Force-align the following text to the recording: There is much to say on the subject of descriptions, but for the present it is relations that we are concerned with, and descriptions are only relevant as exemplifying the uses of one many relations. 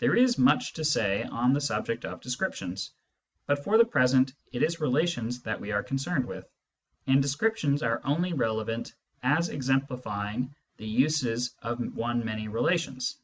There 0.00 0.14
is 0.14 0.36
much 0.36 0.74
to 0.74 0.84
say 0.84 1.22
on 1.22 1.54
the 1.54 1.62
subject 1.62 2.04
of 2.04 2.20
descriptions, 2.20 2.90
but 3.46 3.64
for 3.64 3.78
the 3.78 3.86
present 3.86 4.34
it 4.52 4.62
is 4.62 4.80
relations 4.80 5.40
that 5.44 5.62
we 5.62 5.72
are 5.72 5.82
concerned 5.82 6.26
with, 6.26 6.46
and 7.06 7.22
descriptions 7.22 7.82
are 7.82 8.02
only 8.04 8.34
relevant 8.34 8.92
as 9.22 9.48
exemplifying 9.48 10.54
the 10.76 10.86
uses 10.86 11.54
of 11.62 11.78
one 11.96 12.22
many 12.22 12.48
relations. 12.48 13.16